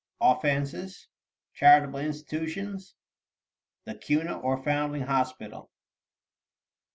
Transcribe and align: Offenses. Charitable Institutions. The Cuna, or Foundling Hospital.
Offenses. 0.19 1.07
Charitable 1.53 1.99
Institutions. 1.99 2.95
The 3.85 3.93
Cuna, 3.93 4.39
or 4.39 4.63
Foundling 4.63 5.03
Hospital. 5.03 5.69